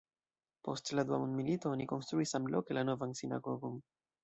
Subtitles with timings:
[0.67, 3.81] Post la Dua mondmilito oni konstruis samloke la Novan sinagogon.